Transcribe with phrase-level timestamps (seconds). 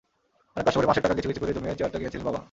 [0.53, 2.39] অনেক কষ্ট করে মাসের টাকা কিছু কিছু করে জমিয়ে চেয়ারটা কিনেছিলেন বাবা।